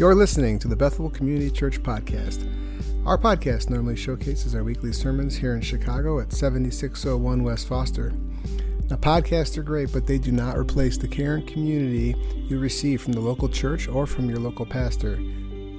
[0.00, 2.48] You're listening to the Bethel Community Church Podcast.
[3.04, 8.14] Our podcast normally showcases our weekly sermons here in Chicago at 7601 West Foster.
[8.88, 12.16] Now, podcasts are great, but they do not replace the care and community
[12.48, 15.16] you receive from the local church or from your local pastor.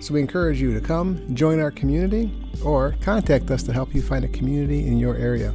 [0.01, 2.31] So we encourage you to come, join our community,
[2.63, 5.51] or contact us to help you find a community in your area.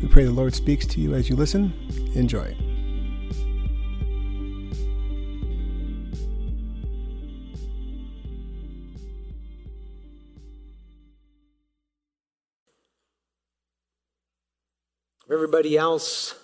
[0.00, 1.74] We pray the Lord speaks to you as you listen.
[2.14, 2.56] Enjoy.
[15.32, 16.34] Everybody else,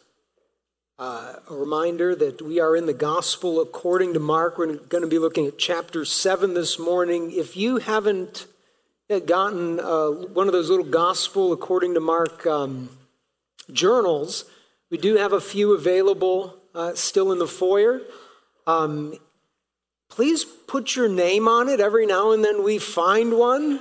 [0.99, 4.57] uh, a reminder that we are in the Gospel according to Mark.
[4.57, 7.31] We're going to be looking at chapter 7 this morning.
[7.31, 8.47] If you haven't
[9.27, 12.89] gotten uh, one of those little Gospel according to Mark um,
[13.71, 14.47] journals,
[14.91, 18.01] we do have a few available uh, still in the foyer.
[18.67, 19.19] Um,
[20.09, 21.79] please put your name on it.
[21.79, 23.81] Every now and then we find one.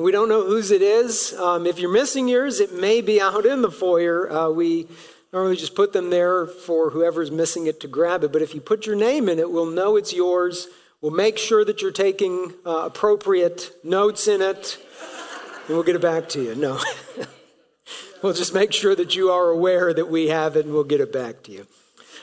[0.00, 1.34] We don't know whose it is.
[1.34, 4.32] Um, if you're missing yours, it may be out in the foyer.
[4.32, 4.86] Uh, we
[5.30, 8.32] normally just put them there for whoever's missing it to grab it.
[8.32, 10.68] But if you put your name in it, we'll know it's yours.
[11.02, 14.78] We'll make sure that you're taking uh, appropriate notes in it,
[15.66, 16.54] and we'll get it back to you.
[16.54, 16.80] No.
[18.22, 21.02] we'll just make sure that you are aware that we have it, and we'll get
[21.02, 21.66] it back to you.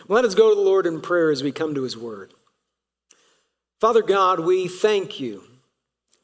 [0.08, 2.34] Let us go to the Lord in prayer as we come to his word.
[3.80, 5.44] Father God, we thank you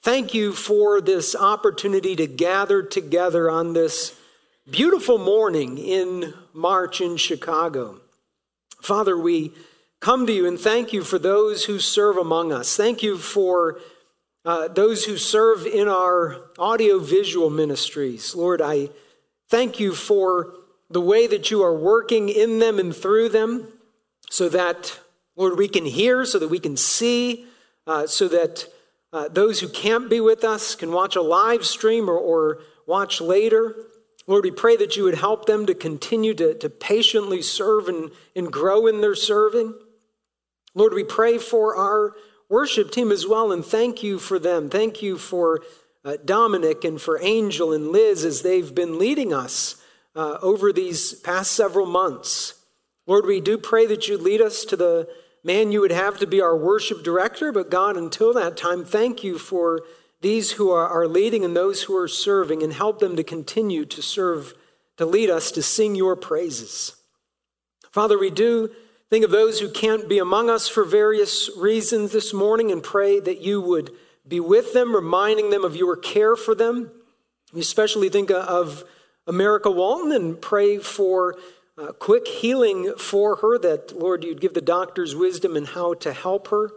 [0.04, 4.20] Thank you for this opportunity to gather together on this
[4.70, 8.02] beautiful morning in March in Chicago.
[8.82, 9.54] Father, we
[10.02, 12.76] come to you and thank you for those who serve among us.
[12.76, 13.80] Thank you for
[14.44, 18.36] uh, those who serve in our audiovisual ministries.
[18.36, 18.90] Lord, I
[19.48, 20.54] thank you for
[20.90, 23.70] the way that you are working in them and through them
[24.30, 25.00] so that,
[25.38, 27.46] Lord, we can hear, so that we can see,
[27.88, 28.68] uh, so that
[29.14, 33.22] uh, those who can't be with us can watch a live stream or, or watch
[33.22, 33.76] later.
[34.26, 38.10] Lord, we pray that you would help them to continue to, to patiently serve and,
[38.36, 39.76] and grow in their serving.
[40.74, 42.16] Lord, we pray for our
[42.50, 44.70] worship team as well and thank you for them.
[44.70, 45.62] Thank you for
[46.04, 49.82] uh, Dominic and for Angel and Liz as they've been leading us
[50.16, 52.60] uh, over these past several months.
[53.06, 55.08] Lord, we do pray that you lead us to the
[55.44, 59.24] man you would have to be our worship director, but God, until that time, thank
[59.24, 59.82] you for
[60.22, 64.02] these who are, leading and those who are serving, and help them to continue to
[64.02, 64.54] serve,
[64.98, 66.96] to lead us to sing your praises.
[67.92, 68.70] Father, we do
[69.10, 73.20] think of those who can't be among us for various reasons this morning and pray
[73.20, 73.92] that you would
[74.26, 76.90] be with them, reminding them of your care for them.
[77.52, 78.86] We especially think of
[79.28, 81.36] America Walton and pray for
[81.78, 86.14] uh, quick healing for her, that, Lord, you'd give the doctors wisdom in how to
[86.14, 86.72] help her.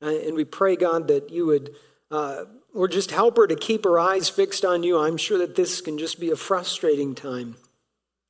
[0.00, 1.74] Uh, and we pray, God, that you would,
[2.10, 2.44] uh,
[2.74, 4.98] or just help her to keep her eyes fixed on you.
[4.98, 7.56] I'm sure that this can just be a frustrating time.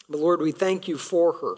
[0.09, 1.55] But Lord, we thank you for her.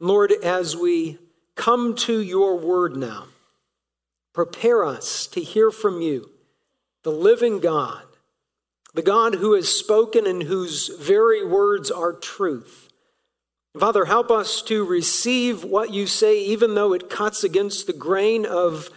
[0.00, 1.18] Lord, as we
[1.54, 3.26] come to your word now,
[4.32, 6.30] prepare us to hear from you,
[7.02, 8.02] the living God,
[8.94, 12.81] the God who has spoken and whose very words are truth.
[13.78, 18.44] Father, help us to receive what you say, even though it cuts against the grain
[18.44, 18.90] of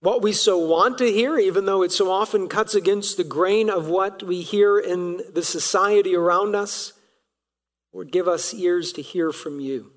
[0.00, 3.68] what we so want to hear, even though it so often cuts against the grain
[3.68, 6.94] of what we hear in the society around us.
[7.92, 9.92] Lord, give us ears to hear from you,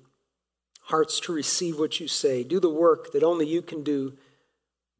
[0.82, 2.44] hearts to receive what you say.
[2.44, 4.16] Do the work that only you can do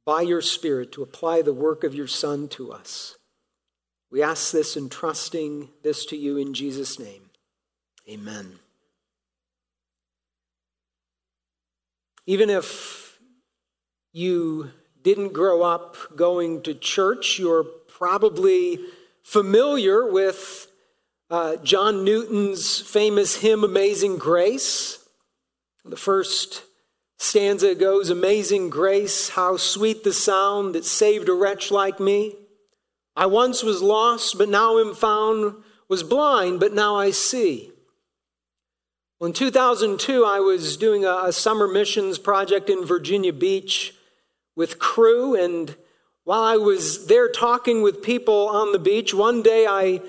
[0.06, 3.16] by your Spirit to apply the work of your Son to us.
[4.10, 7.30] We ask this and trusting this to you in Jesus' name.
[8.08, 8.58] Amen.
[12.26, 13.18] Even if
[14.12, 14.70] you
[15.02, 18.80] didn't grow up going to church, you're probably
[19.22, 20.66] familiar with
[21.30, 25.04] uh, John Newton's famous hymn, Amazing Grace.
[25.84, 26.64] The first
[27.16, 32.34] stanza goes Amazing grace, how sweet the sound that saved a wretch like me.
[33.14, 37.70] I once was lost, but now am found, was blind, but now I see.
[39.18, 43.94] Well, in 2002, I was doing a, a summer missions project in Virginia Beach
[44.54, 45.74] with Cru, and
[46.24, 50.02] while I was there talking with people on the beach, one day I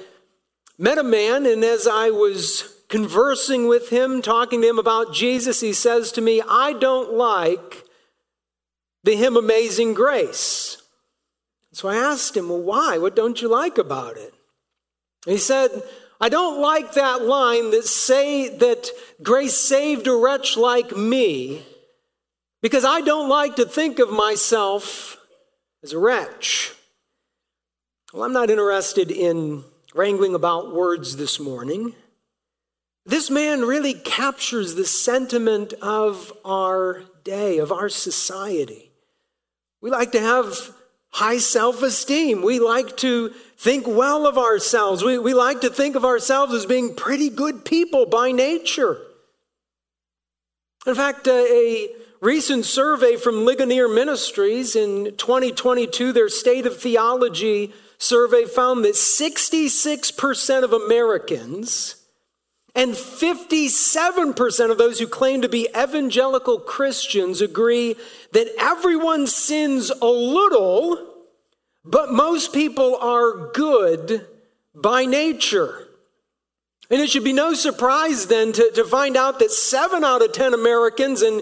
[0.77, 5.61] met a man, and as I was conversing with him, talking to him about Jesus,
[5.61, 7.85] he says to me, I don't like
[9.05, 10.81] the hymn Amazing Grace.
[11.71, 12.97] So I asked him, Well, why?
[12.97, 14.33] What don't you like about it?
[15.25, 15.69] And he said,
[16.19, 18.89] I don't like that line that say that
[19.21, 21.63] grace saved a wretch like me
[22.61, 25.17] because I don't like to think of myself
[25.83, 26.73] as a wretch.
[28.13, 31.93] Well, I'm not interested in wrangling about words this morning.
[33.05, 38.91] This man really captures the sentiment of our day, of our society.
[39.81, 40.73] We like to have
[41.17, 42.43] high self esteem.
[42.43, 45.03] We like to think well of ourselves.
[45.03, 48.99] We, we like to think of ourselves as being pretty good people by nature.
[50.85, 51.89] In fact, uh, a
[52.21, 60.63] recent survey from Ligonier Ministries in 2022, their State of Theology survey found that 66%
[60.63, 61.95] of Americans
[62.77, 67.95] and 57% of those who claim to be evangelical Christians agree
[68.33, 71.06] that everyone sins a little,
[71.89, 74.27] but most people are good
[74.75, 75.87] by nature.
[76.89, 80.31] And it should be no surprise then to, to find out that seven out of
[80.31, 81.41] 10 Americans and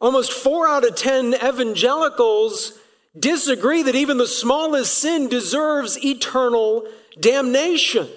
[0.00, 2.78] almost four out of 10 evangelicals
[3.18, 6.86] disagree that even the smallest sin deserves eternal
[7.18, 8.08] damnation.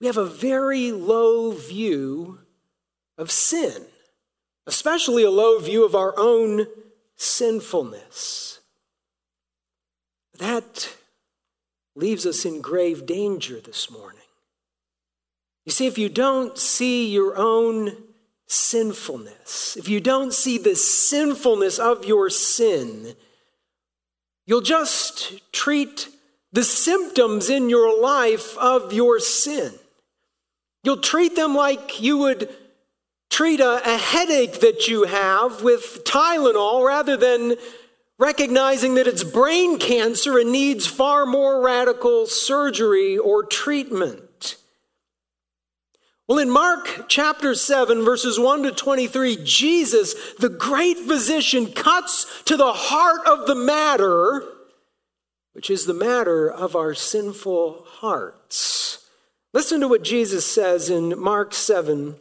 [0.00, 2.38] We have a very low view
[3.16, 3.86] of sin,
[4.66, 6.66] especially a low view of our own
[7.16, 8.57] sinfulness.
[10.38, 10.96] That
[11.94, 14.20] leaves us in grave danger this morning.
[15.66, 17.96] You see, if you don't see your own
[18.46, 23.14] sinfulness, if you don't see the sinfulness of your sin,
[24.46, 26.08] you'll just treat
[26.52, 29.74] the symptoms in your life of your sin.
[30.84, 32.48] You'll treat them like you would
[33.28, 37.56] treat a, a, headache that you have with Tylenol rather than
[38.18, 44.56] recognizing that it's brain cancer and needs far more radical surgery or treatment.
[46.26, 52.56] Well, in Mark chapter 7, verses 1 to 23, Jesus, the great physician, cuts to
[52.56, 54.42] the heart of the matter,
[55.54, 59.08] which is the matter of our sinful hearts.
[59.54, 62.16] Listen to what Jesus says in Mark 7,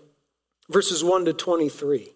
[0.70, 2.10] verses 1 to 23.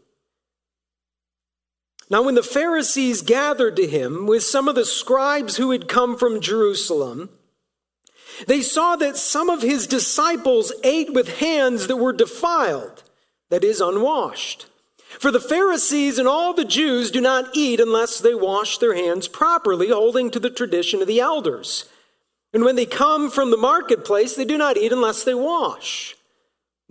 [2.12, 6.18] Now, when the Pharisees gathered to him with some of the scribes who had come
[6.18, 7.30] from Jerusalem,
[8.48, 13.04] they saw that some of his disciples ate with hands that were defiled,
[13.50, 14.66] that is, unwashed.
[15.20, 19.30] For the Pharisees and all the Jews do not eat unless they wash their hands
[19.30, 21.86] properly, holding to the tradition of the elders.
[22.54, 26.18] And when they come from the marketplace, they do not eat unless they wash.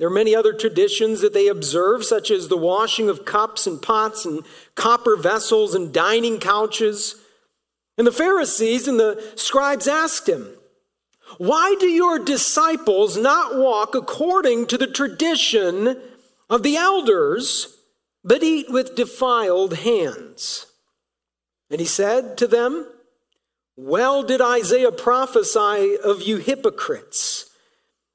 [0.01, 3.81] There are many other traditions that they observe, such as the washing of cups and
[3.81, 4.43] pots and
[4.75, 7.17] copper vessels and dining couches.
[7.99, 10.49] And the Pharisees and the scribes asked him,
[11.37, 16.01] Why do your disciples not walk according to the tradition
[16.49, 17.77] of the elders,
[18.25, 20.67] but eat with defiled hands?
[21.71, 22.87] And he said to them,
[23.83, 27.50] well did Isaiah prophesy of you hypocrites.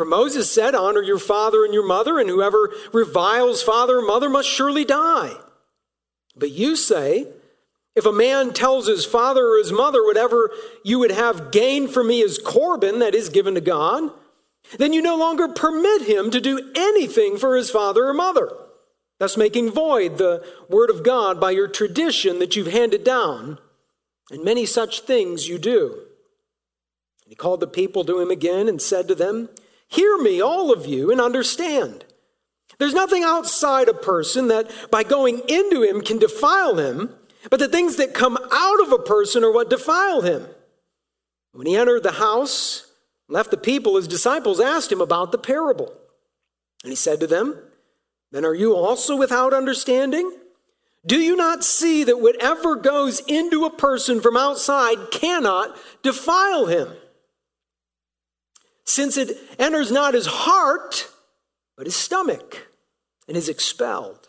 [0.00, 4.30] For Moses said, Honor your father and your mother, and whoever reviles father or mother
[4.30, 5.34] must surely die.
[6.34, 7.26] But you say,
[7.94, 12.08] if a man tells his father or his mother, whatever you would have gained from
[12.08, 14.10] me is Corban, that is given to God,
[14.78, 18.50] then you no longer permit him to do anything for his father or mother,
[19.18, 23.58] thus making void the word of God by your tradition that you've handed down.
[24.30, 25.92] And many such things you do.
[25.92, 29.50] And he called the people to him again and said to them,
[29.90, 32.04] Hear me, all of you, and understand.
[32.78, 37.14] There's nothing outside a person that by going into him can defile him,
[37.50, 40.46] but the things that come out of a person are what defile him.
[41.52, 42.86] When he entered the house,
[43.28, 45.92] left the people, his disciples asked him about the parable.
[46.84, 47.58] And he said to them,
[48.30, 50.32] Then are you also without understanding?
[51.04, 56.88] Do you not see that whatever goes into a person from outside cannot defile him?
[58.84, 61.08] Since it enters not his heart,
[61.76, 62.68] but his stomach,
[63.28, 64.28] and is expelled.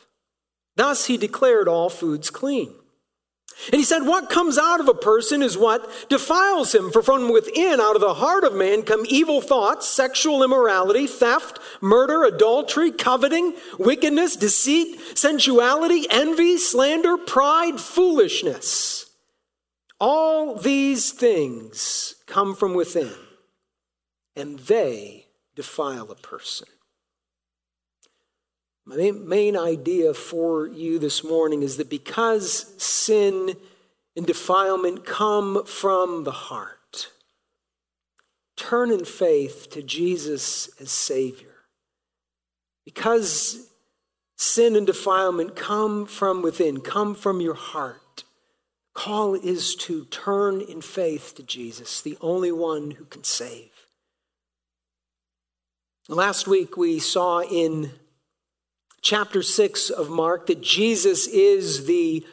[0.76, 2.74] Thus he declared all foods clean.
[3.68, 6.92] And he said, What comes out of a person is what defiles him.
[6.92, 11.60] For from within, out of the heart of man, come evil thoughts, sexual immorality, theft,
[11.80, 19.12] murder, adultery, coveting, wickedness, deceit, sensuality, envy, slander, pride, foolishness.
[20.00, 23.14] All these things come from within,
[24.36, 26.68] and they defile a person.
[28.86, 33.56] My main idea for you this morning is that because sin
[34.16, 37.10] and defilement come from the heart,
[38.56, 41.48] turn in faith to Jesus as Savior.
[42.84, 43.70] Because
[44.36, 48.24] sin and defilement come from within, come from your heart,
[48.94, 53.71] call is to turn in faith to Jesus, the only one who can save.
[56.12, 57.92] Last week we saw in
[59.02, 62.26] chapter 6 of Mark that Jesus is the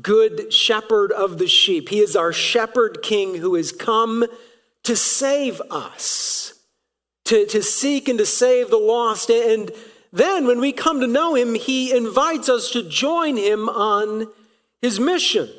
[0.00, 1.88] good shepherd of the sheep.
[1.88, 4.24] He is our shepherd king who has come
[4.84, 6.54] to save us,
[7.24, 9.28] to, to seek and to save the lost.
[9.30, 9.72] And
[10.12, 14.28] then when we come to know him, he invites us to join him on
[14.80, 15.50] his mission.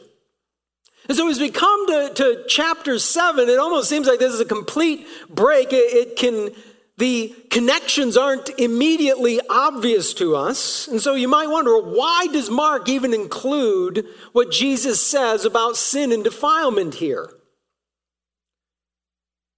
[1.10, 4.39] And so as we come to, to chapter 7, it almost seems like this is
[4.39, 5.74] a complete break.
[5.74, 6.51] It, it can
[6.97, 10.87] the connections aren't immediately obvious to us.
[10.87, 16.11] And so you might wonder why does Mark even include what Jesus says about sin
[16.13, 17.29] and defilement here?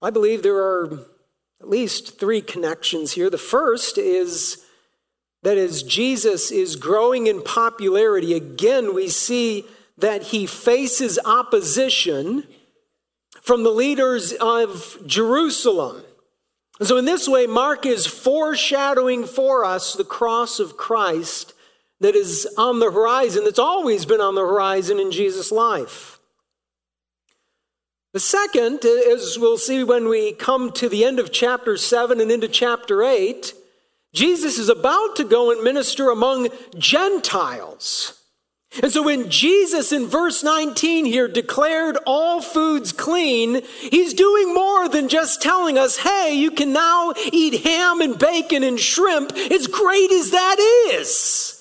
[0.02, 1.06] I believe there are
[1.62, 3.30] at least three connections here.
[3.30, 4.64] The first is
[5.44, 9.66] that as Jesus is growing in popularity, again, we see
[9.98, 12.48] that he faces opposition
[13.42, 16.04] from the leaders of Jerusalem.
[16.80, 21.54] And so, in this way, Mark is foreshadowing for us the cross of Christ
[22.00, 26.20] that is on the horizon, that's always been on the horizon in Jesus' life.
[28.14, 32.32] The second, as we'll see when we come to the end of chapter 7 and
[32.32, 33.54] into chapter 8,
[34.14, 38.17] Jesus is about to go and minister among Gentiles.
[38.84, 44.88] And so when Jesus in verse 19 here declared all foods clean, he's doing more
[44.88, 49.68] than just telling us, hey, you can now eat ham and bacon and shrimp, as
[49.68, 50.58] great as that
[50.92, 51.54] is.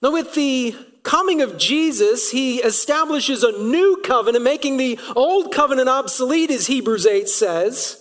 [0.00, 5.88] Now, with the coming of Jesus, he establishes a new covenant, making the old covenant
[5.88, 7.97] obsolete, as Hebrews 8 says.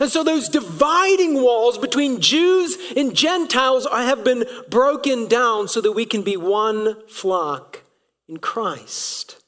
[0.00, 5.92] And so those dividing walls between Jews and Gentiles have been broken down so that
[5.92, 7.82] we can be one flock
[8.28, 9.42] in Christ.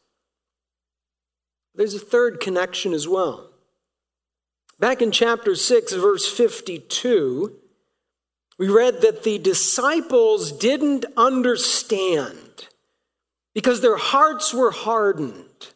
[1.75, 3.50] There's a third connection as well.
[4.78, 7.57] Back in chapter 6, verse 52,
[8.59, 12.69] we read that the disciples didn't understand
[13.54, 15.69] because their hearts were hardened.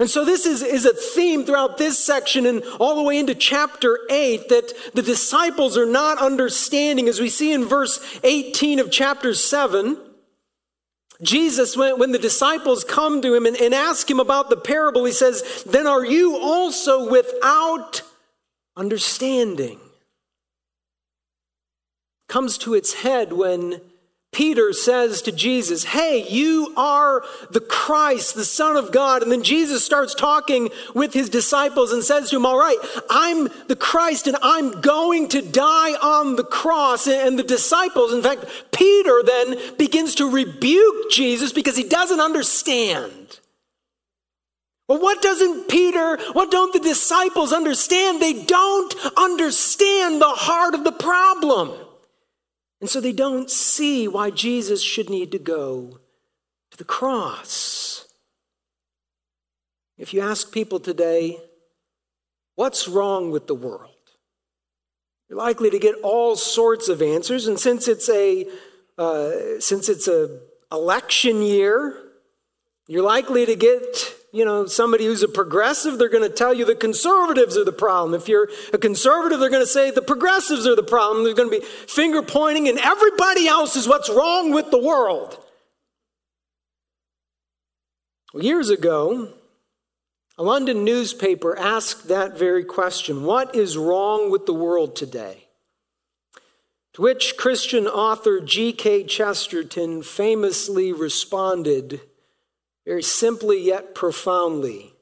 [0.00, 3.34] And so, this is, is a theme throughout this section and all the way into
[3.34, 7.06] chapter 8 that the disciples are not understanding.
[7.06, 9.98] As we see in verse 18 of chapter 7,
[11.20, 15.04] Jesus, when, when the disciples come to him and, and ask him about the parable,
[15.04, 18.00] he says, Then are you also without
[18.78, 19.78] understanding?
[22.26, 23.82] Comes to its head when
[24.32, 29.22] Peter says to Jesus, Hey, you are the Christ, the Son of God.
[29.22, 32.78] And then Jesus starts talking with his disciples and says to him, All right,
[33.10, 37.08] I'm the Christ and I'm going to die on the cross.
[37.08, 43.40] And the disciples, in fact, Peter then begins to rebuke Jesus because he doesn't understand.
[44.86, 48.22] Well, what doesn't Peter, what don't the disciples understand?
[48.22, 51.72] They don't understand the heart of the problem.
[52.80, 56.00] And so they don't see why Jesus should need to go
[56.70, 58.06] to the cross.
[59.98, 61.38] If you ask people today,
[62.54, 63.90] what's wrong with the world?
[65.28, 67.46] You're likely to get all sorts of answers.
[67.46, 68.46] And since it's a
[68.98, 70.40] uh, since it's a
[70.72, 71.96] election year,
[72.86, 76.64] you're likely to get you know, somebody who's a progressive, they're going to tell you
[76.64, 78.14] the conservatives are the problem.
[78.14, 81.24] If you're a conservative, they're going to say the progressives are the problem.
[81.24, 85.36] They're going to be finger pointing, and everybody else is what's wrong with the world.
[88.32, 89.32] Well, years ago,
[90.38, 95.48] a London newspaper asked that very question What is wrong with the world today?
[96.94, 99.04] To which Christian author G.K.
[99.04, 102.00] Chesterton famously responded,
[102.84, 104.94] very simply yet profoundly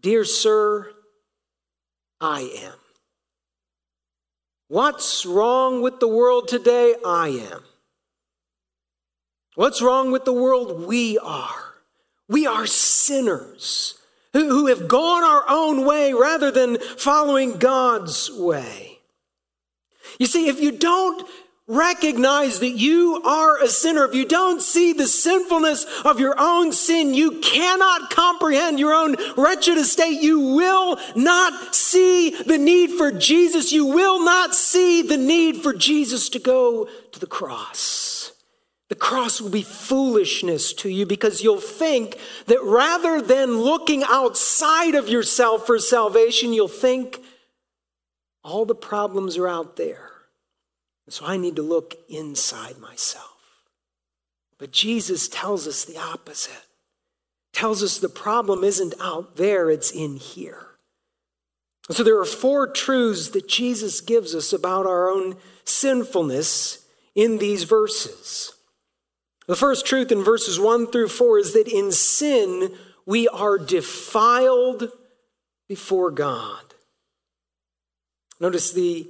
[0.00, 0.92] Dear Sir,
[2.20, 2.74] I am.
[4.68, 6.94] What's wrong with the world today?
[7.04, 7.64] I am.
[9.56, 10.86] What's wrong with the world?
[10.86, 11.74] We are.
[12.28, 13.98] We are sinners
[14.32, 18.98] who, have gone our own way rather than following God's way.
[20.18, 21.26] You see, if you don't
[21.68, 26.72] recognize that you are a sinner, if you don't see the sinfulness of your own
[26.72, 30.22] sin, you cannot comprehend your own wretched estate.
[30.22, 33.72] You will not see the need for Jesus.
[33.72, 38.32] You will not see the need for Jesus to go to the cross.
[38.88, 44.94] The cross will be foolishness to you because you'll think that rather than looking outside
[44.94, 47.20] of yourself for salvation, you'll think
[48.44, 50.05] all the problems are out there.
[51.08, 53.36] So I need to look inside myself.
[54.58, 56.64] But Jesus tells us the opposite.
[57.52, 60.66] Tells us the problem isn't out there, it's in here.
[61.90, 66.84] So there are four truths that Jesus gives us about our own sinfulness
[67.14, 68.52] in these verses.
[69.46, 74.90] The first truth in verses 1 through 4 is that in sin we are defiled
[75.68, 76.74] before God.
[78.40, 79.08] Notice the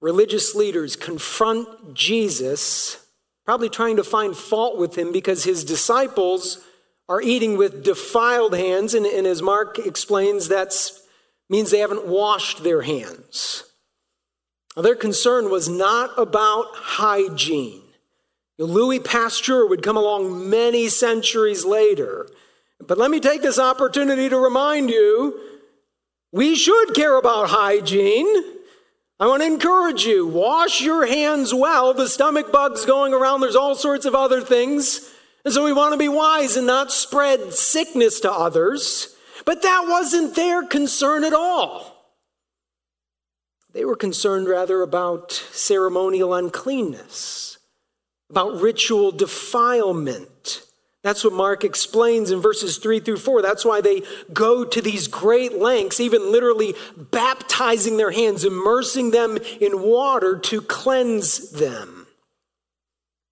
[0.00, 3.06] religious leaders confront Jesus,
[3.44, 6.64] probably trying to find fault with him because his disciples
[7.08, 8.94] are eating with defiled hands.
[8.94, 10.72] And, and as Mark explains, that
[11.48, 13.64] means they haven't washed their hands.
[14.76, 17.82] Now, their concern was not about hygiene.
[18.58, 22.28] Louis Pasteur would come along many centuries later.
[22.78, 25.38] But let me take this opportunity to remind you
[26.32, 28.59] we should care about hygiene.
[29.20, 31.92] I want to encourage you wash your hands well.
[31.92, 35.12] The stomach bug's going around, there's all sorts of other things.
[35.44, 39.14] And so we want to be wise and not spread sickness to others.
[39.44, 42.14] But that wasn't their concern at all.
[43.72, 47.58] They were concerned rather about ceremonial uncleanness,
[48.30, 50.29] about ritual defilement.
[51.02, 53.40] That's what Mark explains in verses 3 through 4.
[53.40, 54.02] That's why they
[54.32, 60.60] go to these great lengths, even literally baptizing their hands, immersing them in water to
[60.60, 62.06] cleanse them.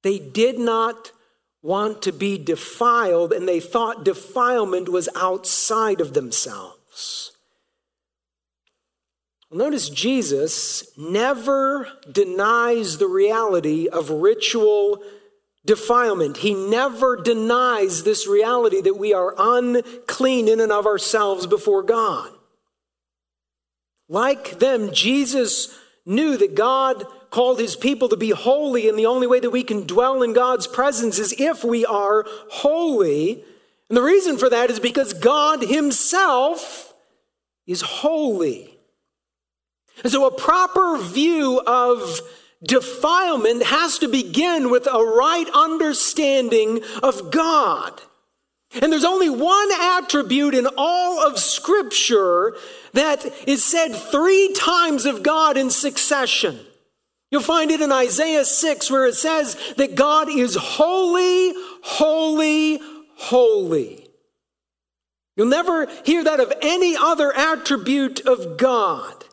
[0.02, 1.12] They did not
[1.60, 7.32] want to be defiled, and they thought defilement was outside of themselves.
[9.50, 15.02] Notice Jesus never denies the reality of ritual
[15.68, 16.38] defilement.
[16.38, 22.32] He never denies this reality that we are unclean in and of ourselves before God.
[24.08, 29.26] Like them, Jesus knew that God called his people to be holy, and the only
[29.26, 33.44] way that we can dwell in God's presence is if we are holy.
[33.90, 36.94] And the reason for that is because God himself
[37.66, 38.74] is holy.
[40.02, 42.22] And so, a proper view of
[42.62, 48.00] defilement has to begin with a right understanding of God.
[48.82, 52.56] And there's only one attribute in all of Scripture
[52.92, 56.58] that is said three times of God in succession.
[57.30, 62.80] You'll find it in Isaiah 6, where it says that God is holy, holy,
[63.16, 64.06] holy.
[65.36, 69.24] You'll never hear that of any other attribute of God.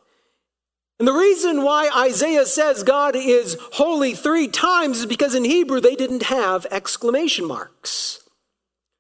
[0.98, 5.82] And the reason why Isaiah says God is holy three times is because in Hebrew
[5.82, 8.22] they didn't have exclamation marks.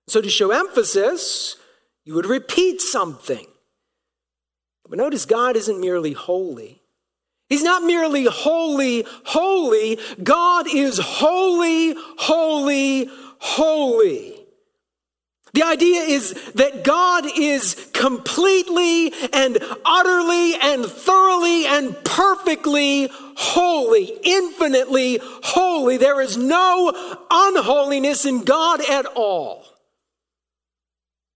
[0.07, 1.55] So to show emphasis,
[2.03, 3.47] you would repeat something.
[4.87, 6.81] But notice God isn't merely holy.
[7.49, 9.99] He's not merely holy, holy.
[10.21, 14.34] God is holy, holy, holy.
[15.55, 25.21] The idea is that God is completely and utterly and thoroughly and perfectly holy, infinitely
[25.23, 25.95] holy.
[25.95, 26.91] There is no
[27.31, 29.63] unholiness in God at all.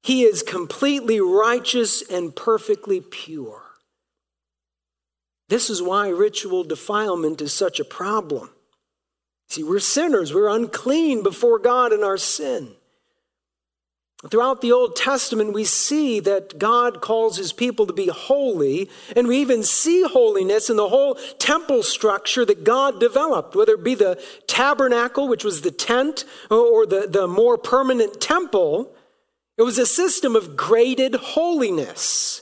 [0.04, 3.64] He is completely righteous and perfectly pure.
[5.48, 8.50] This is why ritual defilement is such a problem.
[9.48, 12.76] See, we're sinners, we're unclean before God in our sin.
[14.28, 19.30] Throughout the Old Testament, we see that God calls his people to be holy, and
[19.30, 23.96] we even see holiness in the whole temple structure that God developed, whether it be
[23.96, 28.94] the tabernacle, which was the tent, or the, the more permanent temple.
[29.58, 32.42] It was a system of graded holiness.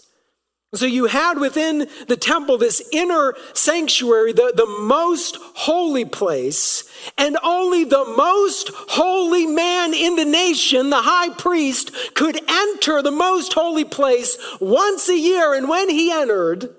[0.75, 6.83] So you had within the temple this inner sanctuary, the, the most holy place,
[7.17, 13.11] and only the most holy man in the nation, the high priest, could enter the
[13.11, 15.53] most holy place once a year.
[15.53, 16.75] And when he entered,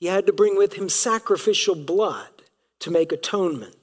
[0.00, 2.28] he had to bring with him sacrificial blood
[2.80, 3.75] to make atonement.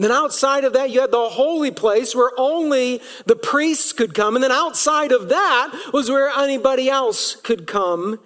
[0.00, 4.14] And then outside of that, you had the holy place where only the priests could
[4.14, 4.34] come.
[4.34, 8.18] And then outside of that was where anybody else could come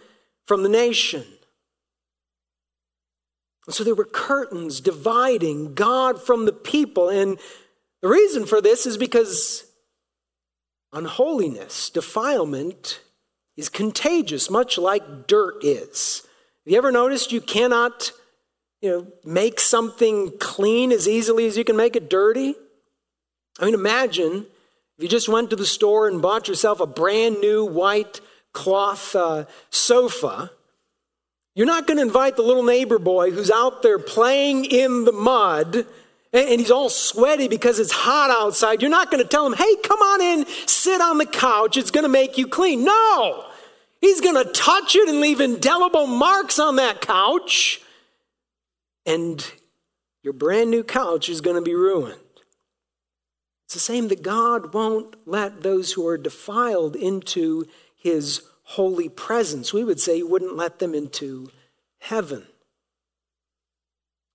[0.47, 1.25] from the nation.
[3.71, 7.09] So there were curtains dividing God from the people.
[7.09, 7.41] And
[8.03, 9.65] the reason for this is because
[10.93, 13.01] unholiness, defilement,
[13.57, 16.23] is contagious, much like dirt is.
[16.65, 18.13] Have you ever noticed you cannot
[18.85, 22.55] you know, make something clean as easily as you can make it dirty?
[23.59, 24.45] I mean, imagine
[24.99, 28.21] if you just went to the store and bought yourself a brand new white
[28.53, 30.51] cloth uh, sofa.
[31.55, 35.13] You're not going to invite the little neighbor boy who's out there playing in the
[35.13, 35.87] mud
[36.35, 38.83] and he's all sweaty because it's hot outside.
[38.83, 41.91] You're not going to tell him, hey, come on in, sit on the couch, it's
[41.91, 42.85] going to make you clean.
[42.85, 43.47] No!
[44.03, 47.81] He's going to touch it and leave indelible marks on that couch.
[49.07, 49.47] And
[50.23, 52.19] your brand new couch is going to be ruined.
[53.67, 59.73] It's the same that God won't let those who are defiled into his holy presence.
[59.73, 61.51] We would say he wouldn't let them into
[61.99, 62.47] heaven.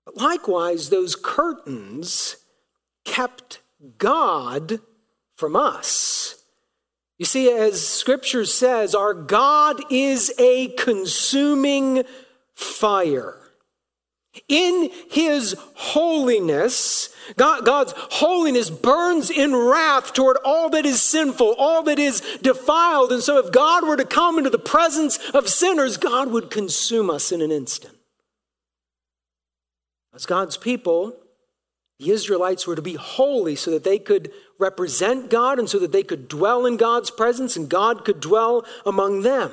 [0.05, 2.37] But likewise, those curtains
[3.05, 3.61] kept
[3.97, 4.79] God
[5.35, 6.43] from us.
[7.17, 12.03] You see, as scripture says, our God is a consuming
[12.53, 13.35] fire.
[14.47, 21.83] In his holiness, God, God's holiness burns in wrath toward all that is sinful, all
[21.83, 23.11] that is defiled.
[23.11, 27.09] And so, if God were to come into the presence of sinners, God would consume
[27.09, 27.95] us in an instant.
[30.13, 31.15] As God's people,
[31.99, 35.91] the Israelites were to be holy so that they could represent God and so that
[35.91, 39.51] they could dwell in God's presence and God could dwell among them.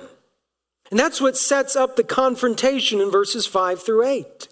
[0.90, 4.48] And that's what sets up the confrontation in verses 5 through 8.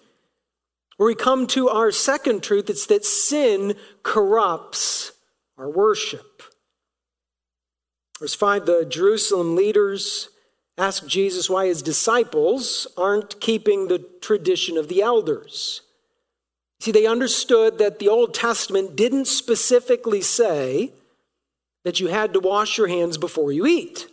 [0.97, 5.13] Where we come to our second truth, it's that sin corrupts
[5.59, 6.43] our worship.
[8.21, 10.29] Verse 5 the Jerusalem leaders
[10.79, 15.83] ask Jesus why his disciples aren't keeping the tradition of the elders.
[16.81, 20.93] See, they understood that the Old Testament didn't specifically say
[21.85, 24.07] that you had to wash your hands before you eat.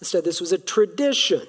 [0.00, 1.46] Instead, this was a tradition.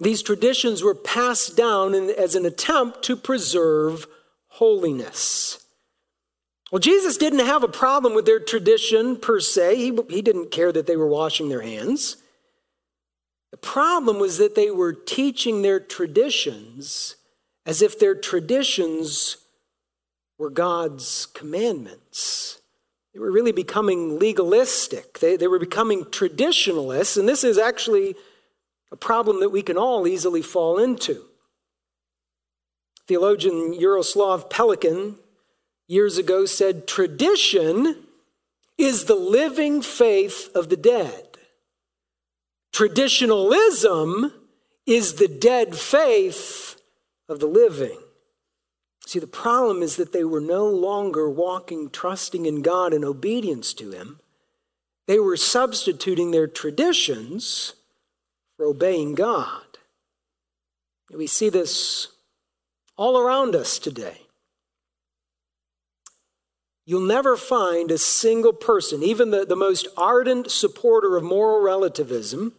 [0.00, 4.06] These traditions were passed down in, as an attempt to preserve
[4.48, 5.64] holiness.
[6.72, 9.76] Well, Jesus didn't have a problem with their tradition per se.
[9.76, 12.16] He, he didn't care that they were washing their hands.
[13.50, 17.16] The problem was that they were teaching their traditions
[17.66, 19.36] as if their traditions
[20.38, 22.62] were God's commandments.
[23.12, 28.14] They were really becoming legalistic, they, they were becoming traditionalists, and this is actually
[28.92, 31.24] a problem that we can all easily fall into.
[33.06, 35.16] Theologian Jaroslav Pelikan
[35.88, 38.04] years ago said, Tradition
[38.78, 41.26] is the living faith of the dead.
[42.72, 44.32] Traditionalism
[44.86, 46.80] is the dead faith
[47.28, 47.98] of the living.
[49.06, 53.74] See, the problem is that they were no longer walking, trusting in God and obedience
[53.74, 54.20] to Him.
[55.08, 57.74] They were substituting their traditions
[58.60, 59.78] for obeying God.
[61.10, 62.08] We see this
[62.94, 64.20] all around us today.
[66.84, 72.52] You'll never find a single person, even the, the most ardent supporter of moral relativism,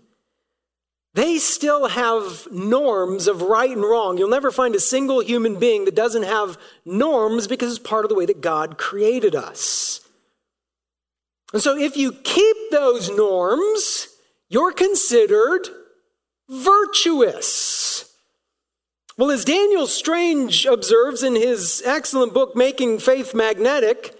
[1.13, 4.17] they still have norms of right and wrong.
[4.17, 8.09] You'll never find a single human being that doesn't have norms because it's part of
[8.09, 10.01] the way that God created us.
[11.53, 14.07] And so if you keep those norms,
[14.49, 15.69] you're considered
[16.51, 18.13] virtuous.
[19.17, 24.15] Well, as Daniel Strange observes in his excellent book, Making Faith Magnetic,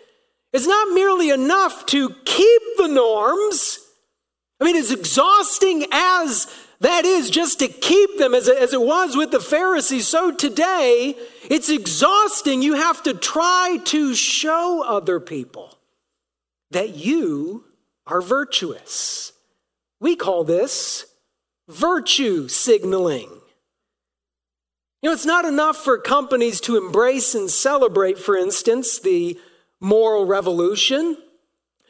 [0.53, 3.79] it's not merely enough to keep the norms.
[4.59, 9.31] I mean, as exhausting as that is just to keep them as, it was with
[9.31, 10.07] the Pharisees.
[10.07, 11.15] So today,
[11.49, 12.61] it's exhausting.
[12.61, 15.77] You have to try to show other people
[16.71, 17.65] that you
[18.07, 19.33] are virtuous.
[19.99, 21.05] We call this
[21.71, 23.29] virtue signaling.
[25.01, 29.39] You know, it's not enough for companies to embrace and celebrate, for instance, the
[29.79, 31.17] moral revolution.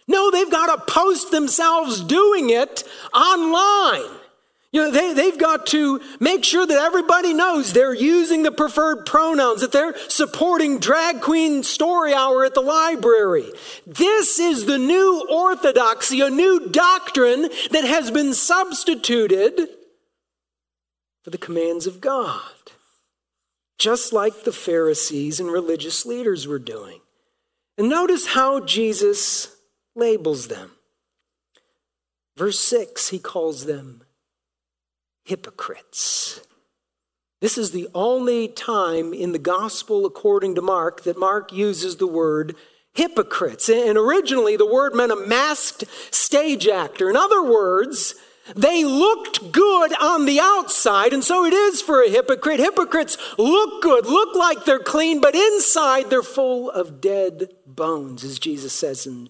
[0.08, 4.21] No, they've got to post themselves doing it online.
[4.72, 9.06] You know, they, they've got to make sure that everybody knows they're using the preferred
[9.06, 13.52] pronouns, that they're supporting drag queen story hour at the library.
[13.86, 19.68] This is the new orthodoxy, a new doctrine that has been substituted
[21.22, 22.42] for the commands of God,
[23.78, 27.02] just like the Pharisees and religious leaders were doing.
[27.78, 29.54] And notice how Jesus
[29.98, 30.72] labels them.
[32.38, 34.04] Verse 6, he calls them
[35.24, 36.42] hypocrites.
[37.42, 42.08] This is the only time in the gospel according to Mark that Mark uses the
[42.08, 42.56] word
[42.94, 43.70] hypocrites.
[43.70, 47.10] And originally the word meant a masked stage actor.
[47.10, 48.16] In other words,
[48.56, 52.60] they looked good on the outside, and so it is for a hypocrite.
[52.60, 58.40] Hypocrites look good, look like they're clean, but inside they're full of dead bones, as
[58.40, 59.30] Jesus says in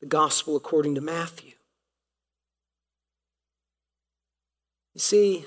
[0.00, 1.53] the gospel according to Matthew.
[4.94, 5.44] You see,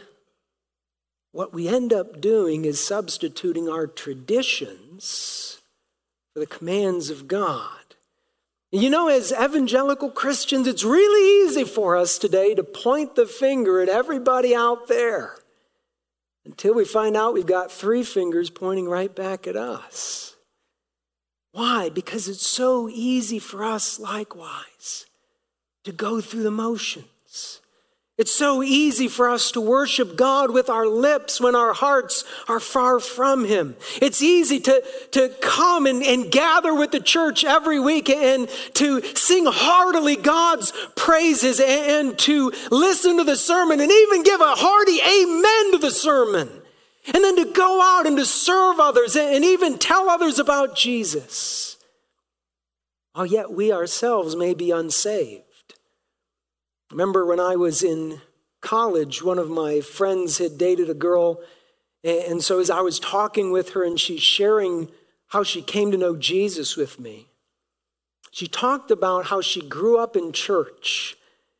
[1.31, 5.61] what we end up doing is substituting our traditions
[6.33, 7.71] for the commands of God.
[8.71, 13.79] You know, as evangelical Christians, it's really easy for us today to point the finger
[13.79, 15.37] at everybody out there
[16.43, 20.35] until we find out we've got three fingers pointing right back at us.
[21.53, 21.89] Why?
[21.89, 25.05] Because it's so easy for us, likewise,
[25.85, 27.61] to go through the motions.
[28.17, 32.59] It's so easy for us to worship God with our lips when our hearts are
[32.59, 33.75] far from Him.
[34.01, 39.03] It's easy to, to come and, and gather with the church every week and to
[39.15, 44.99] sing heartily God's praises and, to listen to the sermon and even give a hearty
[44.99, 46.49] amen to the sermon.
[47.13, 51.77] And then to go out and to serve others and even tell others about Jesus.
[53.13, 55.43] While yet we ourselves may be unsaved.
[56.91, 58.21] Remember when I was in
[58.61, 61.39] college, one of my friends had dated a girl.
[62.03, 64.89] And so as I was talking with her and she's sharing
[65.27, 67.27] how she came to know Jesus with me,
[68.31, 71.17] she talked about how she grew up in church.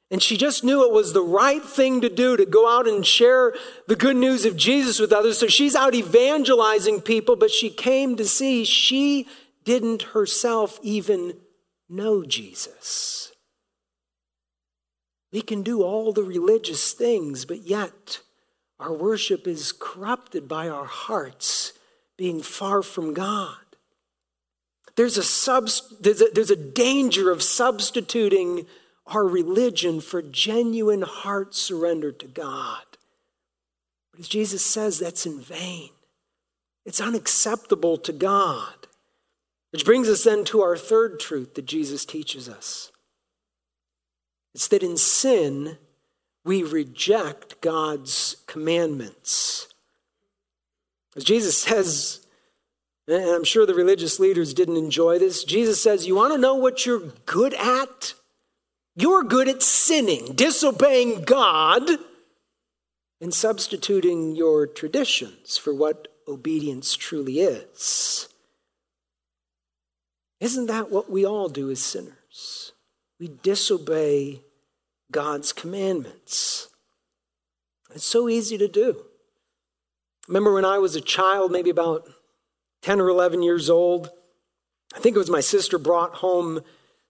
[0.09, 3.05] And she just knew it was the right thing to do to go out and
[3.05, 3.53] share
[3.87, 5.37] the good news of Jesus with others.
[5.37, 9.27] So she's out evangelizing people, but she came to see she
[9.65, 11.33] didn't herself even
[11.89, 13.33] know Jesus.
[15.31, 18.21] We can do all the religious things, but yet
[18.79, 21.73] our worship is corrupted by our hearts
[22.15, 23.55] being far from God.
[24.95, 25.61] There's a,
[26.01, 28.65] there's, a, there's a danger of substituting
[29.05, 32.83] our religion for genuine heart surrender to God.
[34.11, 35.89] But as Jesus says, that's in vain.
[36.85, 38.87] It's unacceptable to God.
[39.71, 42.91] Which brings us then to our third truth that Jesus teaches us.
[44.53, 45.77] It's that in sin,
[46.43, 49.67] we reject God's commandments.
[51.15, 52.25] As Jesus says,
[53.07, 56.55] and I'm sure the religious leaders didn't enjoy this, Jesus says, You want to know
[56.55, 58.13] what you're good at?
[58.95, 61.87] You're good at sinning, disobeying God,
[63.21, 68.27] and substituting your traditions for what obedience truly is.
[70.39, 72.73] Isn't that what we all do as sinners?
[73.19, 74.41] We disobey
[75.11, 76.69] God's commandments.
[77.93, 79.05] It's so easy to do.
[80.27, 82.07] Remember when I was a child, maybe about
[82.81, 84.09] 10 or 11 years old,
[84.95, 86.61] I think it was my sister brought home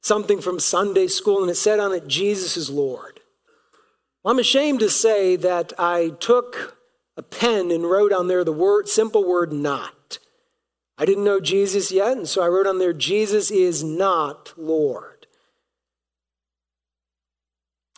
[0.01, 3.19] something from Sunday school and it said on it, Jesus is Lord.
[4.23, 6.77] Well, I'm ashamed to say that I took
[7.15, 10.19] a pen and wrote on there the word, simple word not.
[10.97, 15.16] I didn't know Jesus yet, and so I wrote on there, Jesus is not Lord.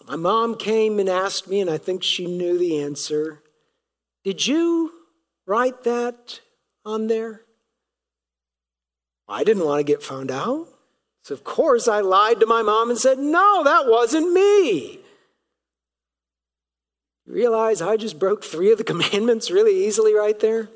[0.10, 3.44] My mom came and asked me, and I think she knew the answer.
[4.24, 4.92] Did you
[5.46, 6.40] write that
[6.84, 7.44] on there?
[9.28, 10.68] I didn't want to get found out.
[11.22, 15.00] So, of course, I lied to my mom and said, No, that wasn't me.
[17.28, 20.70] You realize I just broke three of the commandments really easily right there?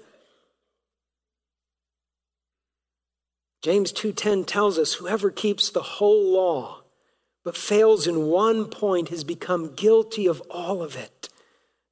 [3.64, 6.83] James 2:10 tells us whoever keeps the whole law
[7.44, 11.30] but fails in one point has become guilty of all of it.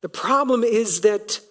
[0.02, 1.42] The problem is that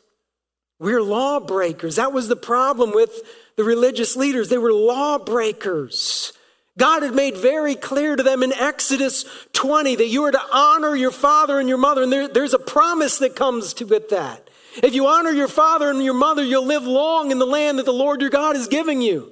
[0.79, 1.97] we're lawbreakers.
[1.97, 3.21] That was the problem with
[3.57, 4.49] the religious leaders.
[4.49, 6.33] They were lawbreakers.
[6.79, 10.97] God had made very clear to them in Exodus 20 that you are to honor
[10.97, 14.49] your father and your mother, and there, there's a promise that comes to, with that.
[14.83, 17.85] If you honor your father and your mother, you'll live long in the land that
[17.85, 19.31] the Lord your God is giving you.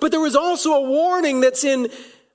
[0.00, 1.88] But there was also a warning that's in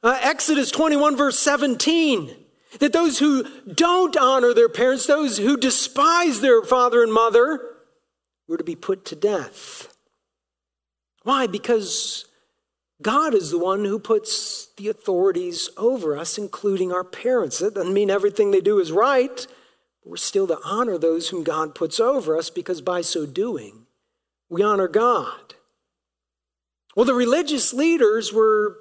[0.03, 2.35] uh, Exodus 21, verse 17,
[2.79, 7.61] that those who don't honor their parents, those who despise their father and mother,
[8.47, 9.93] were to be put to death.
[11.23, 11.47] Why?
[11.47, 12.25] Because
[13.01, 17.59] God is the one who puts the authorities over us, including our parents.
[17.59, 21.43] That doesn't mean everything they do is right, but we're still to honor those whom
[21.43, 23.85] God puts over us because by so doing,
[24.49, 25.53] we honor God.
[26.95, 28.75] Well, the religious leaders were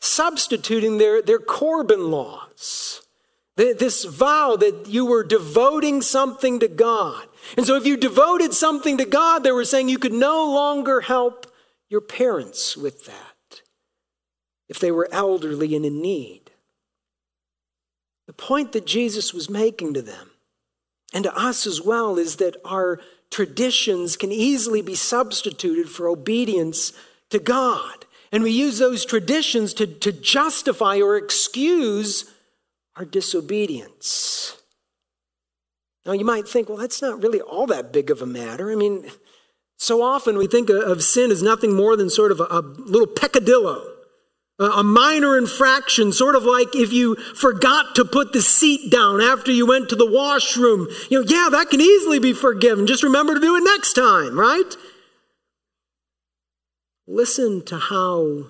[0.00, 3.02] substituting their, their Corban laws.
[3.56, 7.26] This vow that you were devoting something to God.
[7.56, 11.00] And so, if you devoted something to God, they were saying you could no longer
[11.00, 11.52] help
[11.88, 13.62] your parents with that
[14.68, 16.52] if they were elderly and in need.
[18.28, 20.30] The point that Jesus was making to them,
[21.14, 26.92] and to us as well, is that our traditions can easily be substituted for obedience
[27.30, 28.04] to God.
[28.30, 32.30] And we use those traditions to, to justify or excuse
[32.96, 34.60] our disobedience.
[36.04, 38.70] Now, you might think, well, that's not really all that big of a matter.
[38.72, 39.10] I mean,
[39.76, 43.06] so often we think of sin as nothing more than sort of a, a little
[43.06, 43.84] peccadillo,
[44.58, 49.20] a, a minor infraction, sort of like if you forgot to put the seat down
[49.20, 50.88] after you went to the washroom.
[51.10, 52.86] You know, yeah, that can easily be forgiven.
[52.86, 54.74] Just remember to do it next time, right?
[57.10, 58.48] Listen to how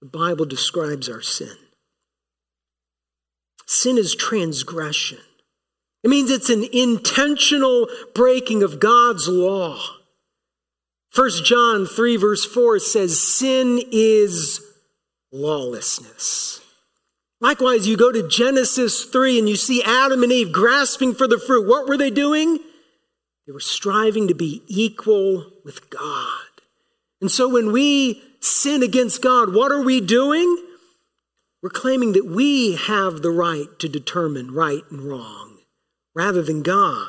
[0.00, 1.54] the Bible describes our sin.
[3.66, 5.18] Sin is transgression.
[6.02, 9.78] It means it's an intentional breaking of God's law.
[11.14, 14.62] 1 John 3, verse 4 says, Sin is
[15.30, 16.62] lawlessness.
[17.38, 21.38] Likewise, you go to Genesis 3 and you see Adam and Eve grasping for the
[21.38, 21.68] fruit.
[21.68, 22.60] What were they doing?
[23.46, 26.43] They were striving to be equal with God.
[27.24, 30.62] And so when we sin against God, what are we doing?
[31.62, 35.56] We're claiming that we have the right to determine right and wrong
[36.14, 37.08] rather than God.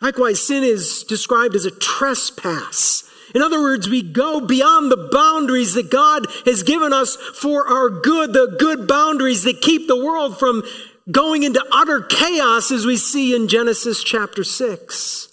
[0.00, 3.08] Likewise, sin is described as a trespass.
[3.32, 7.90] In other words, we go beyond the boundaries that God has given us for our
[7.90, 10.64] good, the good boundaries that keep the world from
[11.08, 15.29] going into utter chaos as we see in Genesis chapter 6.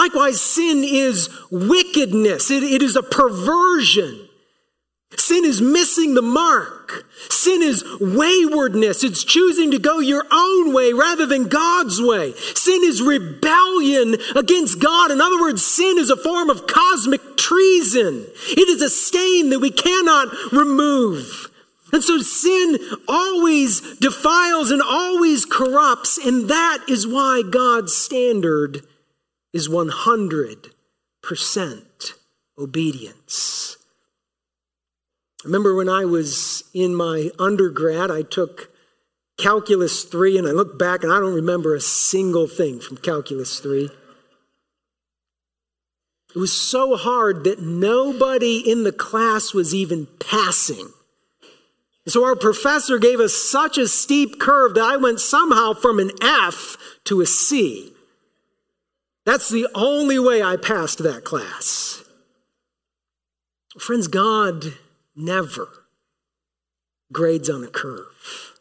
[0.00, 2.50] Likewise, sin is wickedness.
[2.50, 4.30] it, it is a perversion.
[5.14, 7.04] Sin is missing the mark.
[7.28, 9.04] Sin is waywardness.
[9.04, 12.32] It's choosing to go your own way rather than God's way.
[12.32, 15.10] Sin is rebellion against God.
[15.10, 18.26] In other words, sin is a form of cosmic treason.
[18.56, 21.50] It is a stain that we cannot remove.
[21.92, 28.86] And so sin always defiles and always corrupts, and that is why God's standard
[29.52, 32.12] is 100%
[32.58, 33.76] obedience.
[35.44, 38.70] Remember when I was in my undergrad, I took
[39.38, 43.58] Calculus 3, and I look back and I don't remember a single thing from Calculus
[43.60, 43.90] 3.
[46.34, 50.90] It was so hard that nobody in the class was even passing.
[52.06, 56.12] So our professor gave us such a steep curve that I went somehow from an
[56.22, 57.89] F to a C.
[59.30, 62.02] That's the only way I passed that class.
[63.78, 64.74] Friends, God
[65.14, 65.68] never
[67.12, 68.58] grades on a curve.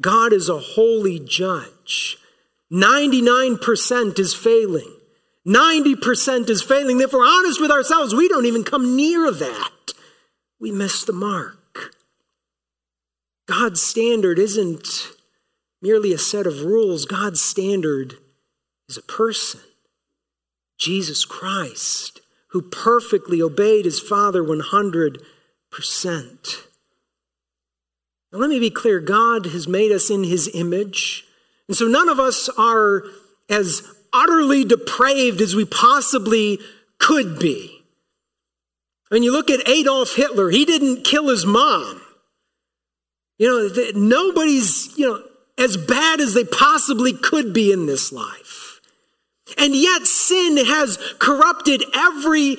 [0.00, 2.16] God is a holy judge.
[2.72, 4.94] 99% is failing.
[5.46, 7.02] 90% is failing.
[7.02, 9.92] If we're honest with ourselves, we don't even come near that.
[10.58, 11.92] We miss the mark.
[13.46, 14.88] God's standard isn't
[15.82, 18.14] merely a set of rules, God's standard
[18.88, 19.60] is a person,
[20.78, 25.22] Jesus Christ, who perfectly obeyed his Father 100
[25.70, 26.66] percent.
[28.32, 31.24] Now, let me be clear God has made us in his image.
[31.66, 33.04] And so none of us are
[33.48, 36.58] as utterly depraved as we possibly
[36.98, 37.74] could be.
[39.08, 42.02] When you look at Adolf Hitler, he didn't kill his mom.
[43.38, 45.22] You know, nobody's, you know,
[45.56, 48.67] as bad as they possibly could be in this life.
[49.56, 52.56] And yet sin has corrupted every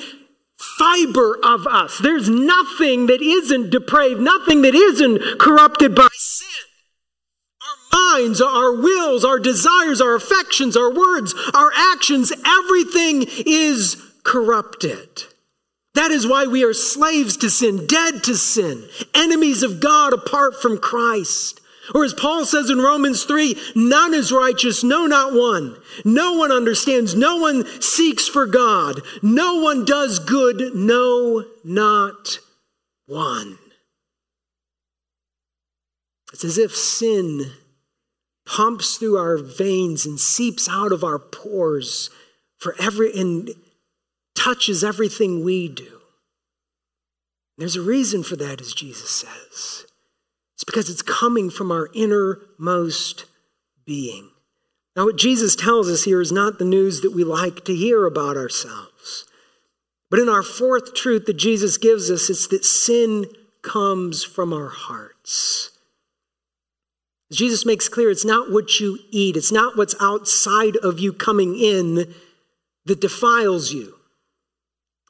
[0.58, 1.98] fiber of us.
[2.00, 6.48] There's nothing that isn't depraved, nothing that isn't corrupted by sin.
[7.62, 15.24] Our minds, our wills, our desires, our affections, our words, our actions, everything is corrupted.
[15.96, 20.62] That is why we are slaves to sin, dead to sin, enemies of God apart
[20.62, 21.59] from Christ.
[21.94, 25.78] Or as Paul says in Romans 3, none is righteous, no, not one.
[26.06, 32.40] No one understands, no one seeks for God, no one does good, no, not
[33.06, 33.58] one.
[36.32, 37.52] It's as if sin
[38.46, 42.10] pumps through our veins and seeps out of our pores
[42.58, 43.50] for every and
[44.36, 46.00] touches everything we do.
[47.58, 49.86] There's a reason for that, as Jesus says.
[50.60, 53.24] It's because it's coming from our innermost
[53.86, 54.30] being.
[54.94, 58.06] Now, what Jesus tells us here is not the news that we like to hear
[58.06, 59.24] about ourselves.
[60.10, 63.28] But in our fourth truth that Jesus gives us, it's that sin
[63.62, 65.72] comes from our hearts.
[67.32, 71.58] Jesus makes clear it's not what you eat, it's not what's outside of you coming
[71.58, 72.14] in
[72.84, 73.99] that defiles you.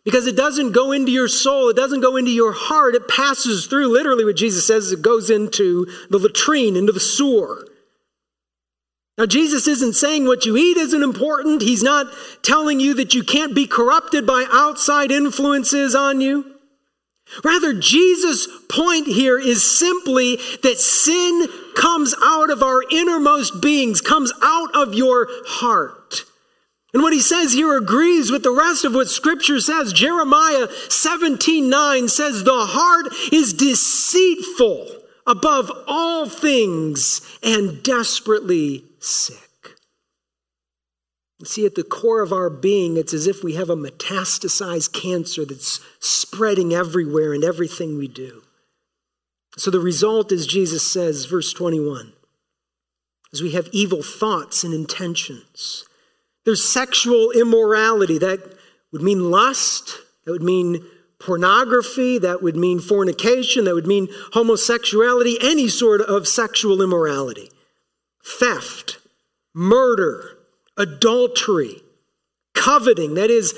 [0.09, 3.67] Because it doesn't go into your soul, it doesn't go into your heart, it passes
[3.67, 3.93] through.
[3.93, 7.67] Literally, what Jesus says, it goes into the latrine, into the sewer.
[9.19, 11.61] Now, Jesus isn't saying what you eat isn't important.
[11.61, 12.07] He's not
[12.41, 16.55] telling you that you can't be corrupted by outside influences on you.
[17.43, 21.45] Rather, Jesus' point here is simply that sin
[21.75, 26.23] comes out of our innermost beings, comes out of your heart.
[26.93, 29.93] And what he says here agrees with the rest of what scripture says.
[29.93, 34.87] Jeremiah 17 9 says, The heart is deceitful
[35.27, 39.37] above all things and desperately sick.
[41.45, 45.45] See, at the core of our being, it's as if we have a metastasized cancer
[45.45, 48.41] that's spreading everywhere in everything we do.
[49.57, 52.13] So the result is, Jesus says, verse 21,
[53.31, 55.85] is we have evil thoughts and intentions.
[56.45, 58.17] There's sexual immorality.
[58.17, 58.39] That
[58.91, 60.85] would mean lust, that would mean
[61.19, 67.51] pornography, that would mean fornication, that would mean homosexuality, any sort of sexual immorality.
[68.23, 68.97] Theft,
[69.53, 70.37] murder,
[70.77, 71.81] adultery,
[72.53, 73.53] coveting, that is,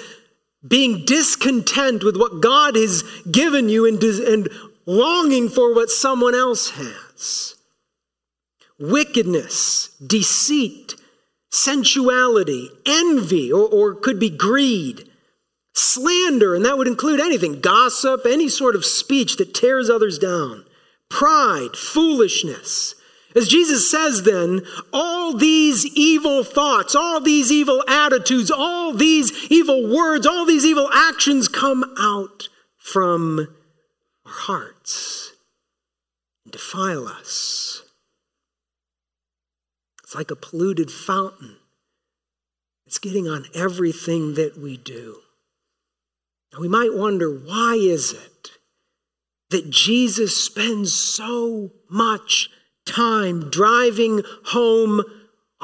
[0.67, 4.49] being discontent with what God has given you and, and
[4.85, 7.55] longing for what someone else has.
[8.79, 10.95] Wickedness, deceit,
[11.51, 15.09] sensuality, envy, or, or could be greed,
[15.73, 20.65] slander, and that would include anything gossip, any sort of speech that tears others down,
[21.09, 22.95] pride, foolishness.
[23.35, 29.87] As Jesus says, then, all these evil thoughts, all these evil attitudes, all these evil
[29.87, 33.47] words, all these evil actions come out from
[34.25, 35.31] our hearts
[36.43, 37.83] and defile us.
[40.11, 41.55] It's like a polluted fountain.
[42.85, 45.19] It's getting on everything that we do.
[46.51, 48.51] Now, we might wonder why is it
[49.51, 52.49] that Jesus spends so much
[52.85, 55.01] time driving home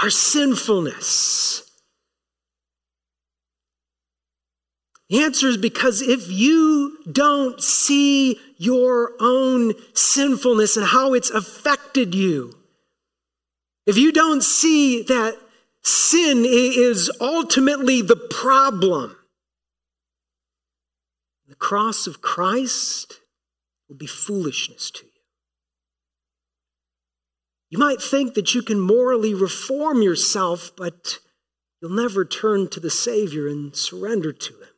[0.02, 1.70] our sinfulness?
[5.10, 12.16] The answer is because if you don't see your own sinfulness and how it's affected
[12.16, 12.57] you,
[13.88, 15.36] if you don't see that
[15.82, 19.16] sin is ultimately the problem,
[21.48, 23.22] the cross of Christ
[23.88, 25.12] will be foolishness to you.
[27.70, 31.20] You might think that you can morally reform yourself, but
[31.82, 34.70] you'll never turn to the Savior and surrender to Him.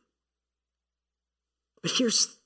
[1.82, 2.36] But here's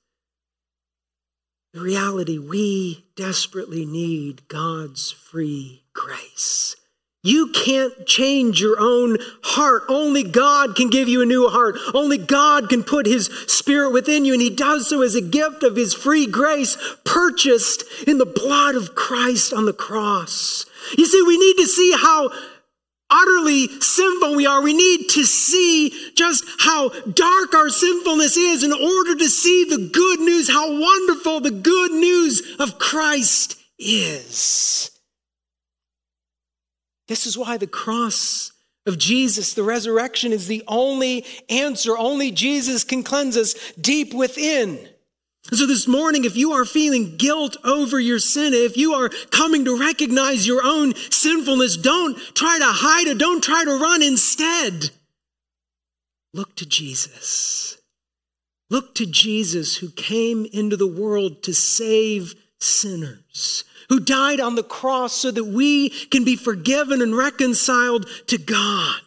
[1.75, 6.77] the reality we desperately need God's free grace.
[7.21, 9.83] You can't change your own heart.
[9.89, 11.75] Only God can give you a new heart.
[11.93, 15.63] Only God can put His Spirit within you, and He does so as a gift
[15.63, 20.65] of His free grace purchased in the blood of Christ on the cross.
[20.97, 22.31] You see, we need to see how
[23.15, 24.61] utterly sinful we are.
[24.61, 29.89] We need to see just how dark our sinfulness is in order to see the
[29.91, 34.91] good news, how wonderful the good news of Christ is.
[37.07, 38.51] This is why the cross
[38.85, 41.97] of Jesus, the resurrection, is the only answer.
[41.97, 44.87] Only Jesus can cleanse us deep within.
[45.51, 49.65] So, this morning, if you are feeling guilt over your sin, if you are coming
[49.65, 54.01] to recognize your own sinfulness, don't try to hide it, don't try to run.
[54.01, 54.89] Instead,
[56.33, 57.77] look to Jesus.
[58.71, 64.63] Look to Jesus who came into the world to save sinners who died on the
[64.63, 69.01] cross so that we can be forgiven and reconciled to God.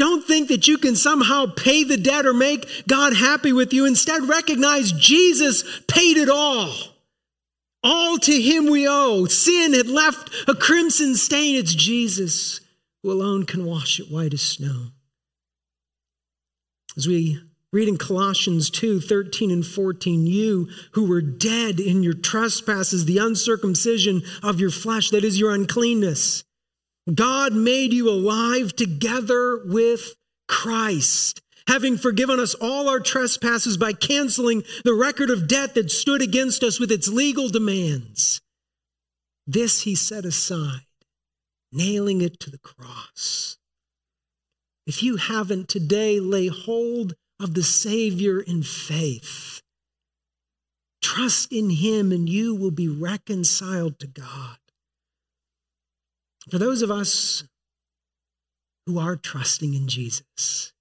[0.00, 3.84] Don't think that you can somehow pay the debt or make God happy with you.
[3.84, 6.74] Instead, recognize Jesus paid it all.
[7.84, 9.26] All to him we owe.
[9.26, 11.54] Sin had left a crimson stain.
[11.54, 12.62] It's Jesus
[13.02, 14.86] who alone can wash it white as snow.
[16.96, 17.38] As we
[17.70, 23.18] read in Colossians 2 13 and 14, you who were dead in your trespasses, the
[23.18, 26.42] uncircumcision of your flesh, that is your uncleanness,
[27.14, 30.14] God made you alive together with
[30.48, 36.22] Christ, having forgiven us all our trespasses by canceling the record of debt that stood
[36.22, 38.40] against us with its legal demands.
[39.46, 40.86] This he set aside,
[41.72, 43.58] nailing it to the cross.
[44.86, 49.62] If you haven't today, lay hold of the Savior in faith.
[51.02, 54.58] Trust in Him and you will be reconciled to God.
[56.50, 57.44] For those of us
[58.86, 60.72] who are trusting in Jesus,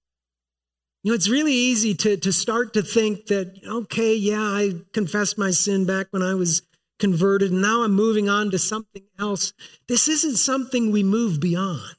[1.04, 5.38] you know, it's really easy to, to start to think that, okay, yeah, I confessed
[5.38, 6.64] my sin back when I was
[6.98, 9.54] converted, and now I'm moving on to something else.
[9.88, 11.96] This isn't something we move beyond.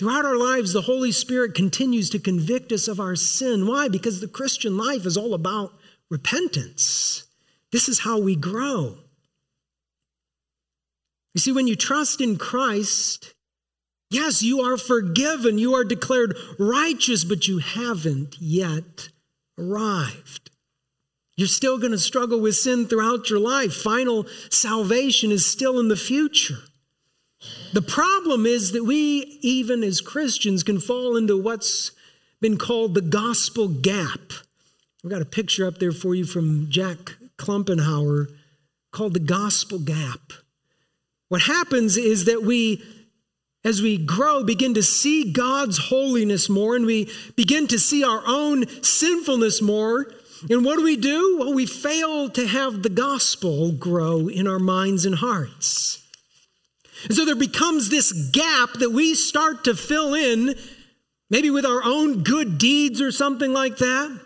[0.00, 3.68] Throughout our lives, the Holy Spirit continues to convict us of our sin.
[3.68, 3.88] Why?
[3.88, 5.74] Because the Christian life is all about
[6.10, 7.24] repentance.
[7.70, 8.96] This is how we grow.
[11.34, 13.34] You see, when you trust in Christ,
[14.08, 19.08] yes, you are forgiven, you are declared righteous, but you haven't yet
[19.58, 20.50] arrived.
[21.36, 23.74] You're still going to struggle with sin throughout your life.
[23.74, 26.58] Final salvation is still in the future.
[27.72, 31.90] The problem is that we, even as Christians, can fall into what's
[32.40, 34.32] been called the gospel gap.
[35.04, 38.28] I've got a picture up there for you from Jack Klumpenhower
[38.92, 40.32] called the gospel gap.
[41.28, 42.82] What happens is that we,
[43.64, 48.22] as we grow, begin to see God's holiness more and we begin to see our
[48.26, 50.12] own sinfulness more.
[50.50, 51.38] And what do we do?
[51.38, 56.02] Well, we fail to have the gospel grow in our minds and hearts.
[57.04, 60.54] And so there becomes this gap that we start to fill in,
[61.30, 64.20] maybe with our own good deeds or something like that.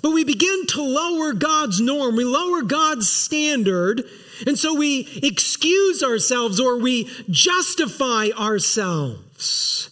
[0.00, 4.04] But we begin to lower God's norm, we lower God's standard,
[4.46, 9.90] and so we excuse ourselves or we justify ourselves,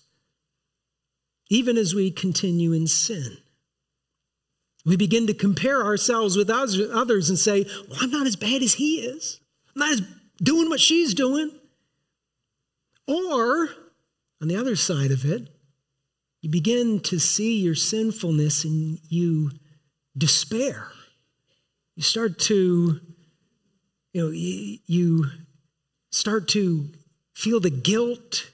[1.48, 3.38] even as we continue in sin.
[4.86, 8.74] We begin to compare ourselves with others and say, Well, I'm not as bad as
[8.74, 9.40] he is.
[9.74, 10.02] I'm not as
[10.42, 11.50] doing what she's doing.
[13.06, 13.68] Or,
[14.40, 15.48] on the other side of it,
[16.40, 19.50] you begin to see your sinfulness and you
[20.16, 20.88] despair.
[21.96, 23.00] You start to,
[24.12, 25.26] you know, you
[26.10, 26.88] start to
[27.34, 28.50] feel the guilt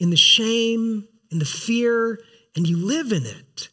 [0.00, 2.18] and the shame and the fear,
[2.56, 3.68] and you live in it.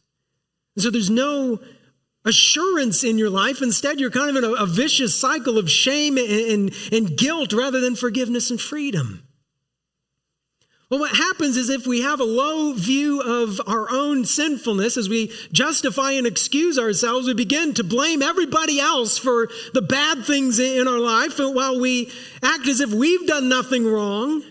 [0.76, 1.60] And so there's no
[2.24, 3.62] assurance in your life.
[3.62, 7.52] Instead, you're kind of in a, a vicious cycle of shame and, and, and guilt
[7.52, 9.26] rather than forgiveness and freedom.
[10.92, 15.08] Well, what happens is if we have a low view of our own sinfulness, as
[15.08, 20.58] we justify and excuse ourselves, we begin to blame everybody else for the bad things
[20.58, 22.12] in our life while we
[22.42, 24.42] act as if we've done nothing wrong.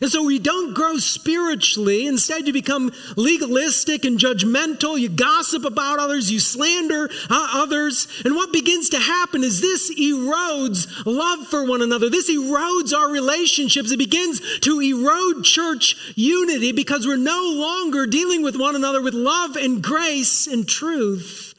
[0.00, 2.06] And so we don't grow spiritually.
[2.06, 4.98] Instead, you become legalistic and judgmental.
[4.98, 6.30] You gossip about others.
[6.30, 8.08] You slander uh, others.
[8.24, 12.10] And what begins to happen is this erodes love for one another.
[12.10, 13.92] This erodes our relationships.
[13.92, 19.14] It begins to erode church unity because we're no longer dealing with one another with
[19.14, 21.54] love and grace and truth,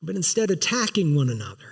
[0.00, 1.71] but instead attacking one another.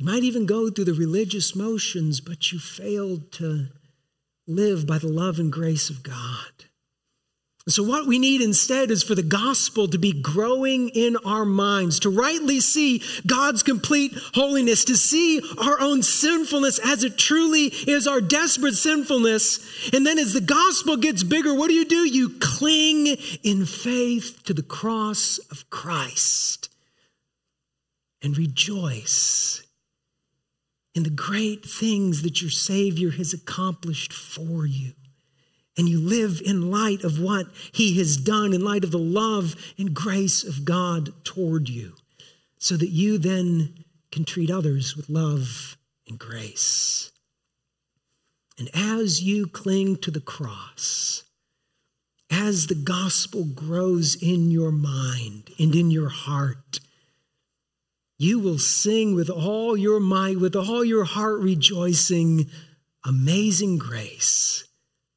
[0.00, 3.66] You might even go through the religious motions, but you failed to
[4.46, 6.64] live by the love and grace of God.
[7.68, 12.00] So, what we need instead is for the gospel to be growing in our minds,
[12.00, 18.06] to rightly see God's complete holiness, to see our own sinfulness as it truly is
[18.06, 19.90] our desperate sinfulness.
[19.92, 22.08] And then, as the gospel gets bigger, what do you do?
[22.08, 23.06] You cling
[23.42, 26.70] in faith to the cross of Christ
[28.22, 29.62] and rejoice
[30.94, 34.92] in the great things that your Savior has accomplished for you.
[35.76, 39.54] And you live in light of what He has done, in light of the love
[39.78, 41.94] and grace of God toward you,
[42.58, 45.76] so that you then can treat others with love
[46.08, 47.12] and grace.
[48.58, 51.22] And as you cling to the cross,
[52.30, 56.80] as the gospel grows in your mind and in your heart,
[58.20, 62.50] you will sing with all your might, with all your heart rejoicing,
[63.04, 64.64] Amazing grace.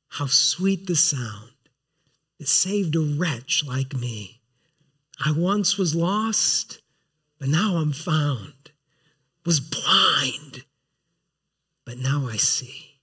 [0.08, 1.52] How sweet the sound
[2.40, 4.40] that saved a wretch like me.
[5.24, 6.82] I once was lost,
[7.40, 8.72] but now I'm found,
[9.46, 10.64] was blind,
[11.86, 13.00] but now I see.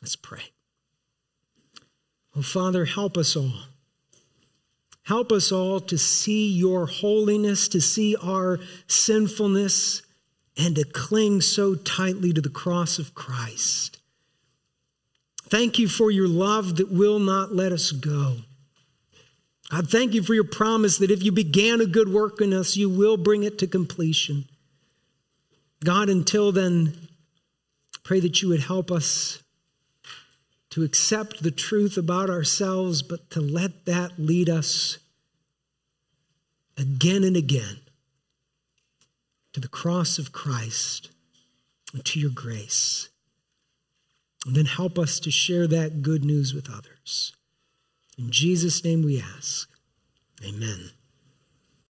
[0.00, 0.52] Let's pray.
[2.36, 3.64] Oh, Father, help us all
[5.04, 10.02] Help us all to see your holiness, to see our sinfulness,
[10.56, 13.98] and to cling so tightly to the cross of Christ.
[15.48, 18.36] Thank you for your love that will not let us go.
[19.70, 22.76] I thank you for your promise that if you began a good work in us,
[22.76, 24.46] you will bring it to completion.
[25.84, 26.96] God, until then,
[28.04, 29.42] pray that you would help us
[30.74, 34.98] to accept the truth about ourselves, but to let that lead us
[36.76, 37.76] again and again
[39.52, 41.10] to the cross of Christ
[41.92, 43.08] and to your grace.
[44.44, 47.32] And then help us to share that good news with others.
[48.18, 49.70] In Jesus' name we ask.
[50.44, 50.90] Amen.